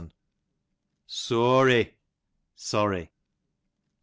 [1.05, 1.93] Sooary,
[2.55, 3.11] sorry.